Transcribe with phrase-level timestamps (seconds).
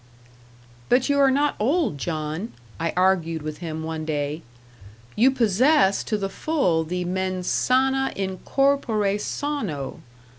[0.89, 4.41] "But you are not old, John," I argued with him one day;
[5.15, 9.99] "you possess to the full the mens sana in corpore sano.